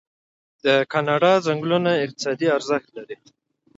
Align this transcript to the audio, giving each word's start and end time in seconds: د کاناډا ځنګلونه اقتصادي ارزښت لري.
د 0.65 0.65
کاناډا 0.91 1.33
ځنګلونه 1.45 1.91
اقتصادي 2.03 2.47
ارزښت 2.57 2.87
لري. 2.97 3.15